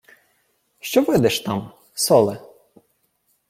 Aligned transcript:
—Що 0.79 1.01
видиш 1.01 1.39
там, 1.39 1.71
соле? 1.93 2.39